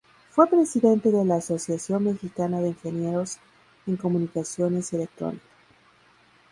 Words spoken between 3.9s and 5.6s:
Comunicaciones y Electrónica.